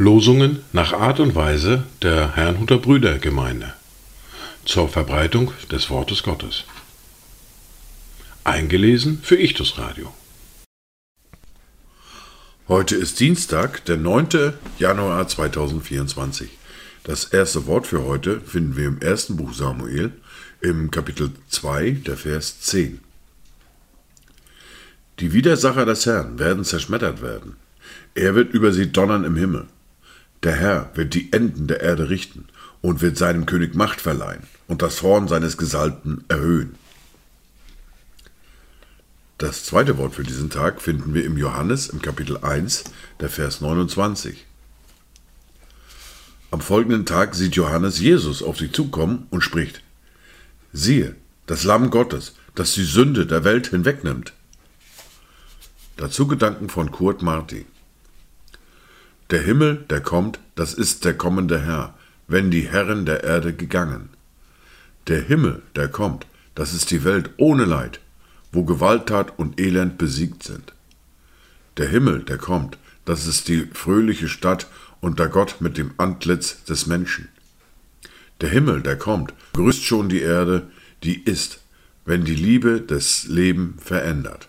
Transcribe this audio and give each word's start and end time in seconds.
Losungen 0.00 0.60
nach 0.72 0.94
Art 0.94 1.20
und 1.20 1.34
Weise 1.34 1.84
der 2.00 2.34
Herrnhuter 2.34 2.78
Brüdergemeinde 2.78 3.74
zur 4.64 4.88
Verbreitung 4.88 5.52
des 5.70 5.90
Wortes 5.90 6.22
Gottes. 6.22 6.64
Eingelesen 8.42 9.20
für 9.22 9.36
Ichtus 9.36 9.76
Radio. 9.76 10.10
Heute 12.66 12.96
ist 12.96 13.20
Dienstag, 13.20 13.84
der 13.84 13.98
9. 13.98 14.54
Januar 14.78 15.28
2024. 15.28 16.48
Das 17.04 17.24
erste 17.24 17.66
Wort 17.66 17.86
für 17.86 18.02
heute 18.06 18.40
finden 18.40 18.78
wir 18.78 18.86
im 18.86 19.02
ersten 19.02 19.36
Buch 19.36 19.52
Samuel, 19.52 20.12
im 20.62 20.90
Kapitel 20.90 21.30
2, 21.50 21.90
der 22.06 22.16
Vers 22.16 22.62
10. 22.62 23.00
Die 25.18 25.34
Widersacher 25.34 25.84
des 25.84 26.06
Herrn 26.06 26.38
werden 26.38 26.64
zerschmettert 26.64 27.20
werden. 27.20 27.56
Er 28.14 28.34
wird 28.34 28.54
über 28.54 28.72
sie 28.72 28.90
donnern 28.90 29.24
im 29.24 29.36
Himmel. 29.36 29.66
Der 30.42 30.56
Herr 30.56 30.90
wird 30.94 31.14
die 31.14 31.32
Enden 31.32 31.66
der 31.66 31.80
Erde 31.80 32.08
richten 32.08 32.46
und 32.80 33.02
wird 33.02 33.18
seinem 33.18 33.46
König 33.46 33.74
Macht 33.74 34.00
verleihen 34.00 34.44
und 34.68 34.82
das 34.82 35.02
Horn 35.02 35.28
seines 35.28 35.58
Gesalbten 35.58 36.24
erhöhen. 36.28 36.76
Das 39.36 39.64
zweite 39.64 39.98
Wort 39.98 40.14
für 40.14 40.22
diesen 40.22 40.50
Tag 40.50 40.80
finden 40.82 41.14
wir 41.14 41.24
im 41.24 41.36
Johannes 41.38 41.88
im 41.88 42.02
Kapitel 42.02 42.38
1, 42.38 42.84
der 43.20 43.30
Vers 43.30 43.60
29. 43.60 44.46
Am 46.50 46.60
folgenden 46.60 47.06
Tag 47.06 47.34
sieht 47.34 47.54
Johannes 47.54 48.00
Jesus 48.00 48.42
auf 48.42 48.58
sie 48.58 48.72
zukommen 48.72 49.26
und 49.30 49.42
spricht, 49.42 49.82
siehe, 50.72 51.16
das 51.46 51.64
Lamm 51.64 51.90
Gottes, 51.90 52.34
das 52.54 52.74
die 52.74 52.84
Sünde 52.84 53.26
der 53.26 53.44
Welt 53.44 53.68
hinwegnimmt. 53.68 54.32
Dazu 55.96 56.26
Gedanken 56.26 56.68
von 56.68 56.90
Kurt 56.90 57.22
Marti. 57.22 57.66
Der 59.30 59.42
Himmel, 59.42 59.84
der 59.88 60.00
kommt, 60.00 60.40
das 60.56 60.74
ist 60.74 61.04
der 61.04 61.14
kommende 61.14 61.60
Herr, 61.60 61.94
wenn 62.26 62.50
die 62.50 62.68
Herren 62.68 63.06
der 63.06 63.22
Erde 63.22 63.52
gegangen. 63.52 64.08
Der 65.06 65.22
Himmel, 65.22 65.62
der 65.76 65.86
kommt, 65.86 66.26
das 66.56 66.74
ist 66.74 66.90
die 66.90 67.04
Welt 67.04 67.30
ohne 67.36 67.64
Leid, 67.64 68.00
wo 68.50 68.64
Gewalttat 68.64 69.38
und 69.38 69.60
Elend 69.60 69.98
besiegt 69.98 70.42
sind. 70.42 70.74
Der 71.76 71.86
Himmel, 71.86 72.24
der 72.24 72.38
kommt, 72.38 72.76
das 73.04 73.28
ist 73.28 73.46
die 73.46 73.68
fröhliche 73.72 74.28
Stadt 74.28 74.66
unter 75.00 75.28
Gott 75.28 75.60
mit 75.60 75.78
dem 75.78 75.92
Antlitz 75.96 76.64
des 76.64 76.86
Menschen. 76.86 77.28
Der 78.40 78.48
Himmel, 78.48 78.82
der 78.82 78.96
kommt, 78.96 79.32
grüßt 79.52 79.84
schon 79.84 80.08
die 80.08 80.22
Erde, 80.22 80.66
die 81.04 81.22
ist, 81.22 81.60
wenn 82.04 82.24
die 82.24 82.34
Liebe 82.34 82.80
das 82.80 83.28
Leben 83.28 83.76
verändert. 83.78 84.48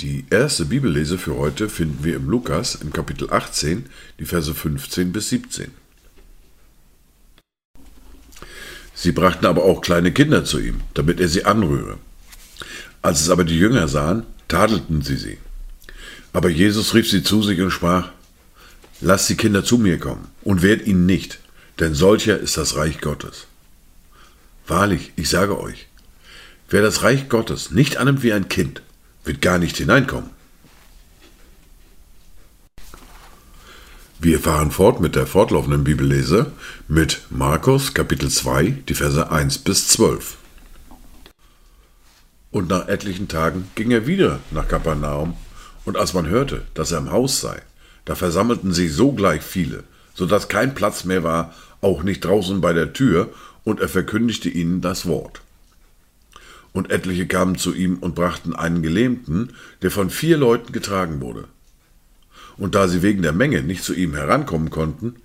Die 0.00 0.24
erste 0.30 0.64
Bibellese 0.64 1.18
für 1.18 1.36
heute 1.36 1.68
finden 1.68 2.04
wir 2.04 2.16
im 2.16 2.30
Lukas 2.30 2.74
im 2.74 2.90
Kapitel 2.90 3.30
18, 3.30 3.84
die 4.18 4.24
Verse 4.24 4.54
15 4.54 5.12
bis 5.12 5.28
17. 5.28 5.72
Sie 8.94 9.12
brachten 9.12 9.44
aber 9.44 9.64
auch 9.64 9.82
kleine 9.82 10.10
Kinder 10.10 10.42
zu 10.46 10.58
ihm, 10.58 10.80
damit 10.94 11.20
er 11.20 11.28
sie 11.28 11.44
anrühre. 11.44 11.98
Als 13.02 13.20
es 13.20 13.28
aber 13.28 13.44
die 13.44 13.58
Jünger 13.58 13.88
sahen, 13.88 14.24
tadelten 14.48 15.02
sie 15.02 15.16
sie. 15.16 15.36
Aber 16.32 16.48
Jesus 16.48 16.94
rief 16.94 17.10
sie 17.10 17.22
zu 17.22 17.42
sich 17.42 17.60
und 17.60 17.70
sprach, 17.70 18.10
Lasst 19.02 19.28
die 19.28 19.36
Kinder 19.36 19.64
zu 19.64 19.76
mir 19.76 19.98
kommen 19.98 20.28
und 20.42 20.62
wehrt 20.62 20.86
ihnen 20.86 21.04
nicht, 21.04 21.40
denn 21.78 21.92
solcher 21.92 22.38
ist 22.38 22.56
das 22.56 22.74
Reich 22.74 23.02
Gottes. 23.02 23.48
Wahrlich, 24.66 25.12
ich 25.16 25.28
sage 25.28 25.60
euch, 25.60 25.88
wer 26.70 26.80
das 26.80 27.02
Reich 27.02 27.28
Gottes 27.28 27.70
nicht 27.70 27.98
annimmt 27.98 28.22
wie 28.22 28.32
ein 28.32 28.48
Kind, 28.48 28.80
wird 29.24 29.40
gar 29.40 29.58
nicht 29.58 29.76
hineinkommen. 29.76 30.30
Wir 34.22 34.38
fahren 34.38 34.70
fort 34.70 35.00
mit 35.00 35.16
der 35.16 35.26
fortlaufenden 35.26 35.82
Bibellese 35.82 36.52
mit 36.88 37.22
Markus 37.30 37.94
Kapitel 37.94 38.28
2, 38.28 38.82
die 38.86 38.94
Verse 38.94 39.30
1 39.30 39.58
bis 39.58 39.88
12. 39.88 40.36
Und 42.50 42.68
nach 42.68 42.88
etlichen 42.88 43.28
Tagen 43.28 43.70
ging 43.76 43.90
er 43.92 44.06
wieder 44.06 44.40
nach 44.50 44.68
Kapernaum, 44.68 45.36
und 45.86 45.96
als 45.96 46.12
man 46.12 46.26
hörte, 46.26 46.62
dass 46.74 46.92
er 46.92 46.98
im 46.98 47.10
Haus 47.10 47.40
sei, 47.40 47.62
da 48.04 48.14
versammelten 48.14 48.74
sich 48.74 48.92
sogleich 48.92 49.40
viele, 49.42 49.84
so 50.12 50.26
dass 50.26 50.48
kein 50.48 50.74
Platz 50.74 51.04
mehr 51.04 51.24
war, 51.24 51.54
auch 51.80 52.02
nicht 52.02 52.22
draußen 52.22 52.60
bei 52.60 52.74
der 52.74 52.92
Tür, 52.92 53.30
und 53.64 53.80
er 53.80 53.88
verkündigte 53.88 54.50
ihnen 54.50 54.82
das 54.82 55.06
Wort. 55.06 55.40
Und 56.72 56.90
etliche 56.90 57.26
kamen 57.26 57.56
zu 57.56 57.74
ihm 57.74 57.98
und 57.98 58.14
brachten 58.14 58.54
einen 58.54 58.82
Gelähmten, 58.82 59.52
der 59.82 59.90
von 59.90 60.08
vier 60.08 60.36
Leuten 60.36 60.72
getragen 60.72 61.20
wurde. 61.20 61.48
Und 62.56 62.74
da 62.74 62.86
sie 62.88 63.02
wegen 63.02 63.22
der 63.22 63.32
Menge 63.32 63.62
nicht 63.62 63.82
zu 63.82 63.94
ihm 63.94 64.14
herankommen 64.14 64.70
konnten, 64.70 65.16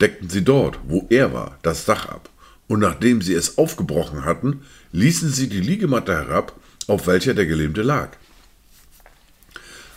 deckten 0.00 0.30
sie 0.30 0.44
dort, 0.44 0.78
wo 0.86 1.06
er 1.10 1.32
war, 1.32 1.58
das 1.62 1.84
Dach 1.84 2.06
ab. 2.06 2.30
Und 2.68 2.80
nachdem 2.80 3.22
sie 3.22 3.34
es 3.34 3.58
aufgebrochen 3.58 4.24
hatten, 4.24 4.62
ließen 4.92 5.30
sie 5.30 5.48
die 5.48 5.60
Liegematte 5.60 6.12
herab, 6.12 6.54
auf 6.86 7.06
welcher 7.06 7.34
der 7.34 7.46
Gelähmte 7.46 7.82
lag. 7.82 8.10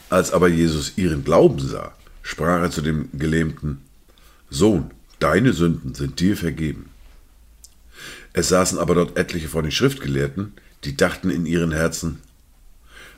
Als 0.09 0.33
aber 0.33 0.47
Jesus 0.47 0.97
ihren 0.97 1.23
Glauben 1.23 1.59
sah, 1.59 1.93
sprach 2.23 2.61
er 2.61 2.71
zu 2.71 2.81
dem 2.81 3.09
Gelähmten, 3.13 3.81
Sohn, 4.49 4.91
deine 5.19 5.53
Sünden 5.53 5.93
sind 5.93 6.19
dir 6.19 6.35
vergeben. 6.35 6.89
Es 8.33 8.49
saßen 8.49 8.79
aber 8.79 8.95
dort 8.95 9.17
etliche 9.17 9.49
von 9.49 9.63
den 9.63 9.71
Schriftgelehrten, 9.71 10.53
die 10.83 10.95
dachten 10.95 11.29
in 11.29 11.45
ihren 11.45 11.71
Herzen, 11.71 12.19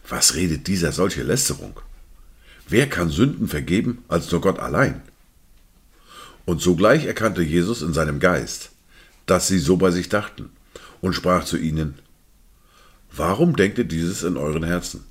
was 0.07 0.35
redet 0.35 0.67
dieser 0.67 0.91
solche 0.91 1.23
Lästerung? 1.23 1.79
Wer 2.67 2.89
kann 2.89 3.09
Sünden 3.09 3.47
vergeben 3.47 4.03
als 4.07 4.31
nur 4.31 4.41
Gott 4.41 4.59
allein? 4.59 5.01
Und 6.45 6.61
sogleich 6.61 7.05
erkannte 7.05 7.43
Jesus 7.43 7.81
in 7.81 7.93
seinem 7.93 8.19
Geist, 8.19 8.71
dass 9.25 9.47
sie 9.47 9.59
so 9.59 9.77
bei 9.77 9.91
sich 9.91 10.09
dachten, 10.09 10.49
und 11.01 11.13
sprach 11.13 11.45
zu 11.45 11.57
ihnen, 11.57 11.95
Warum 13.13 13.55
denkt 13.55 13.77
ihr 13.77 13.83
dieses 13.83 14.23
in 14.23 14.37
euren 14.37 14.63
Herzen? 14.63 15.03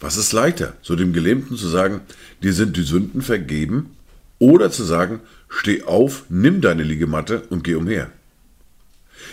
Was 0.00 0.16
ist 0.16 0.32
leichter, 0.32 0.76
so 0.82 0.94
dem 0.94 1.12
Gelähmten 1.12 1.56
zu 1.56 1.68
sagen, 1.68 2.02
dir 2.42 2.52
sind 2.52 2.76
die 2.76 2.82
Sünden 2.82 3.22
vergeben, 3.22 3.96
oder 4.38 4.70
zu 4.70 4.84
sagen, 4.84 5.20
steh 5.48 5.82
auf, 5.84 6.24
nimm 6.28 6.60
deine 6.60 6.82
Liegematte 6.82 7.42
und 7.48 7.64
geh 7.64 7.74
umher? 7.74 8.10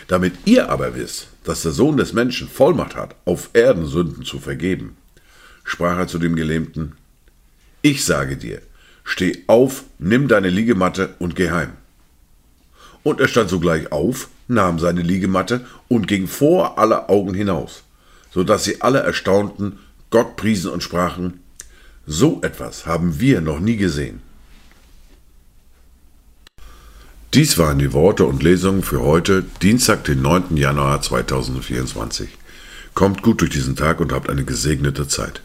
Damit 0.07 0.33
ihr 0.45 0.69
aber 0.69 0.95
wisst, 0.95 1.27
dass 1.43 1.61
der 1.61 1.71
Sohn 1.71 1.97
des 1.97 2.13
Menschen 2.13 2.47
Vollmacht 2.47 2.95
hat, 2.95 3.15
auf 3.25 3.49
Erden 3.53 3.85
Sünden 3.85 4.23
zu 4.23 4.39
vergeben, 4.39 4.97
sprach 5.63 5.97
er 5.97 6.07
zu 6.07 6.19
dem 6.19 6.35
Gelähmten, 6.35 6.93
ich 7.81 8.05
sage 8.05 8.37
dir, 8.37 8.61
steh 9.03 9.43
auf, 9.47 9.83
nimm 9.99 10.27
deine 10.27 10.49
Liegematte 10.49 11.15
und 11.19 11.35
geh 11.35 11.51
heim. 11.51 11.73
Und 13.03 13.19
er 13.19 13.27
stand 13.27 13.49
sogleich 13.49 13.91
auf, 13.91 14.29
nahm 14.47 14.79
seine 14.79 15.01
Liegematte 15.01 15.65
und 15.89 16.07
ging 16.07 16.27
vor 16.27 16.77
aller 16.77 17.09
Augen 17.09 17.33
hinaus, 17.33 17.83
so 18.31 18.43
dass 18.43 18.63
sie 18.63 18.81
alle 18.81 18.99
erstaunten, 18.99 19.79
Gott 20.09 20.37
priesen 20.37 20.71
und 20.71 20.83
sprachen, 20.83 21.41
so 22.05 22.41
etwas 22.41 22.85
haben 22.85 23.19
wir 23.19 23.41
noch 23.41 23.59
nie 23.59 23.77
gesehen. 23.77 24.21
Dies 27.33 27.57
waren 27.57 27.79
die 27.79 27.93
Worte 27.93 28.25
und 28.25 28.43
Lesungen 28.43 28.83
für 28.83 29.01
heute, 29.01 29.43
Dienstag, 29.63 30.03
den 30.03 30.21
9. 30.21 30.55
Januar 30.55 31.01
2024. 31.01 32.29
Kommt 32.93 33.23
gut 33.23 33.41
durch 33.41 33.49
diesen 33.49 33.75
Tag 33.75 33.99
und 34.01 34.11
habt 34.11 34.29
eine 34.29 34.43
gesegnete 34.43 35.07
Zeit. 35.07 35.41